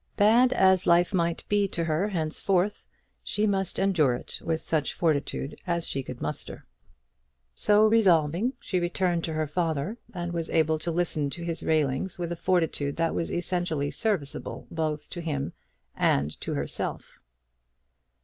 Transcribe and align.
Bad 0.17 0.51
as 0.51 0.87
life 0.87 1.13
might 1.13 1.47
be 1.47 1.67
to 1.67 1.83
her 1.83 2.07
henceforth, 2.07 2.87
she 3.23 3.45
must 3.45 3.77
endure 3.77 4.15
it 4.15 4.39
with 4.43 4.59
such 4.59 4.95
fortitude 4.95 5.55
as 5.67 5.85
she 5.87 6.01
could 6.01 6.19
muster. 6.21 6.65
So 7.53 7.85
resolving 7.85 8.53
she 8.59 8.79
returned 8.79 9.23
to 9.25 9.33
her 9.33 9.45
father, 9.45 9.99
and 10.11 10.33
was 10.33 10.49
able 10.49 10.79
to 10.79 10.89
listen 10.89 11.29
to 11.29 11.43
his 11.43 11.61
railings 11.61 12.17
with 12.17 12.31
a 12.31 12.35
fortitude 12.35 12.95
that 12.95 13.13
was 13.13 13.31
essentially 13.31 13.91
serviceable 13.91 14.65
both 14.71 15.07
to 15.11 15.21
him 15.21 15.53
and 15.95 16.31
to 16.41 16.55
herself. 16.55 17.19